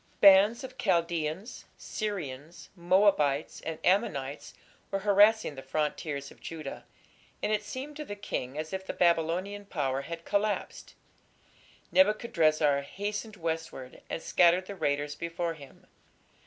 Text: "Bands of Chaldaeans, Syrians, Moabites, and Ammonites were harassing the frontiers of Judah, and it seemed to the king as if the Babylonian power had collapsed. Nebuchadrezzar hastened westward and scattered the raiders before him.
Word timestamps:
"Bands 0.19 0.63
of 0.63 0.79
Chaldaeans, 0.79 1.65
Syrians, 1.77 2.69
Moabites, 2.75 3.61
and 3.63 3.77
Ammonites 3.83 4.55
were 4.89 4.97
harassing 5.05 5.53
the 5.53 5.61
frontiers 5.61 6.31
of 6.31 6.41
Judah, 6.41 6.85
and 7.43 7.51
it 7.51 7.61
seemed 7.61 7.97
to 7.97 8.03
the 8.05 8.15
king 8.15 8.57
as 8.57 8.73
if 8.73 8.83
the 8.83 8.93
Babylonian 8.93 9.65
power 9.67 10.01
had 10.01 10.25
collapsed. 10.25 10.95
Nebuchadrezzar 11.91 12.81
hastened 12.81 13.35
westward 13.35 14.01
and 14.09 14.23
scattered 14.23 14.65
the 14.65 14.75
raiders 14.75 15.13
before 15.13 15.53
him. 15.53 15.85